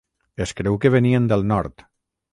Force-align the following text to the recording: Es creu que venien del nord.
Es 0.45 0.53
creu 0.61 0.79
que 0.85 0.91
venien 0.95 1.31
del 1.35 1.47
nord. 1.55 1.89